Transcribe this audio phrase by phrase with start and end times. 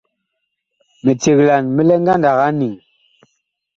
[1.03, 2.75] Miceglan mi lɛ ngandag a eniŋ.